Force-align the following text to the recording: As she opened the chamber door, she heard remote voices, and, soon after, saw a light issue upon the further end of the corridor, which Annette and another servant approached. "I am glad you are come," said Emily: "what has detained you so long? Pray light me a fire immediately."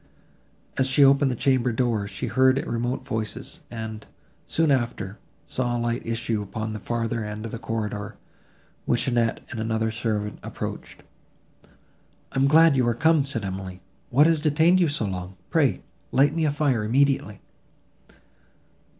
As 0.77 0.87
she 0.87 1.05
opened 1.05 1.29
the 1.29 1.35
chamber 1.35 1.71
door, 1.71 2.07
she 2.07 2.25
heard 2.25 2.57
remote 2.65 3.05
voices, 3.05 3.59
and, 3.69 4.07
soon 4.47 4.71
after, 4.71 5.19
saw 5.45 5.77
a 5.77 5.77
light 5.77 6.01
issue 6.03 6.41
upon 6.41 6.73
the 6.73 6.79
further 6.79 7.23
end 7.23 7.45
of 7.45 7.51
the 7.51 7.59
corridor, 7.59 8.15
which 8.87 9.07
Annette 9.07 9.41
and 9.51 9.59
another 9.59 9.91
servant 9.91 10.39
approached. 10.41 11.03
"I 12.31 12.39
am 12.39 12.47
glad 12.47 12.75
you 12.75 12.87
are 12.87 12.95
come," 12.95 13.23
said 13.23 13.45
Emily: 13.45 13.79
"what 14.09 14.25
has 14.25 14.39
detained 14.39 14.79
you 14.79 14.89
so 14.89 15.05
long? 15.05 15.35
Pray 15.51 15.83
light 16.11 16.33
me 16.33 16.45
a 16.45 16.51
fire 16.51 16.83
immediately." 16.83 17.39